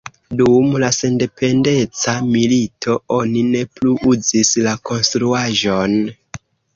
Dum 0.37 0.69
la 0.83 0.87
sendependeca 0.99 2.15
milito 2.29 2.95
oni 3.17 3.43
ne 3.49 3.61
plu 3.75 3.93
uzis 4.13 4.53
la 4.69 4.73
konstruaĵon. 4.91 5.95